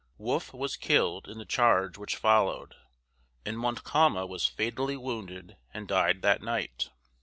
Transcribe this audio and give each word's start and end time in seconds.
Wolfe 0.17 0.51
was 0.51 0.77
killed 0.77 1.27
in 1.27 1.37
the 1.37 1.45
charge 1.45 1.95
which 1.95 2.15
followed, 2.15 2.73
and 3.45 3.55
Montcalm 3.55 4.15
was 4.27 4.47
fatally 4.47 4.97
wounded 4.97 5.57
and 5.75 5.87
died 5.87 6.23
that 6.23 6.41
night. 6.41 6.89